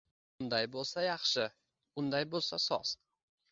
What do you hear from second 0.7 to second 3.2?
bo’lsa, yaxshi, unday bo’lsa soz.